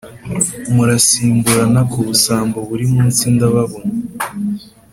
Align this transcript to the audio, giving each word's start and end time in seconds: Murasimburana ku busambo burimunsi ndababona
Murasimburana 0.73 1.81
ku 1.91 1.97
busambo 2.07 2.57
burimunsi 2.69 3.23
ndababona 3.35 3.91